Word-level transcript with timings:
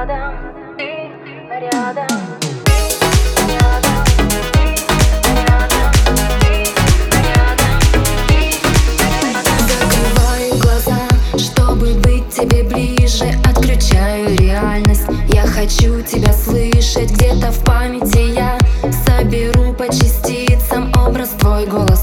рядом, 0.00 0.34
ты 0.78 1.10
рядом. 1.60 2.06
тебе 12.30 12.62
ближе. 12.62 13.24
Отключаю 13.44 14.36
реальность. 14.38 15.02
Я 15.28 15.42
хочу 15.42 16.00
тебя 16.02 16.32
слышать 16.32 17.10
Где-то 17.10 17.50
в 17.50 17.64
памяти. 17.64 18.34
Я 18.34 18.56
Соберу 19.04 19.74
по 19.74 19.86
частицам 19.88 20.92
образ 20.94 21.30
твой 21.30 21.66
голос 21.66 22.00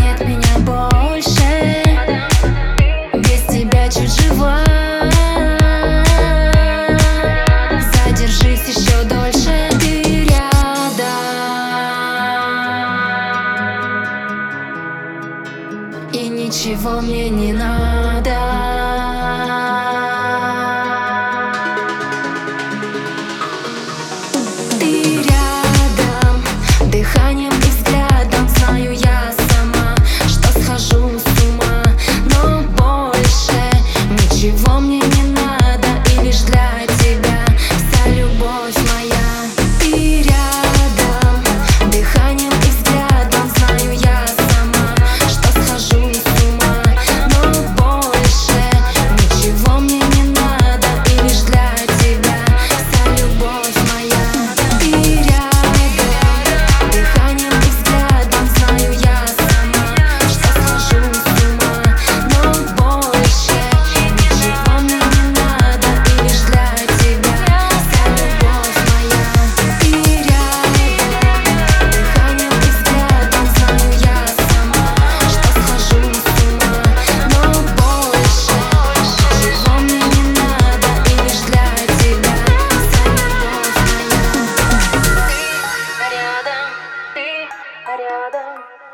нет 0.00 0.20
меня 0.26 0.58
больше. 0.60 1.82
Без 3.14 3.42
тебя 3.48 3.88
чуть 3.88 4.14
жива. 4.20 4.60
Задержись 7.92 8.68
еще 8.68 9.02
дольше 9.04 9.68
рядом. 10.28 11.12
И 16.12 16.28
ничего 16.28 17.00
мне 17.00 17.28
не 17.30 17.52
надо. 17.52 18.01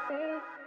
face 0.08 0.57